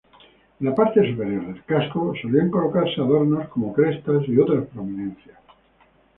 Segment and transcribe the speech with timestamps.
[0.59, 5.37] En la parte superior del casco solían colocarse adornos como crestas y otras prominencias.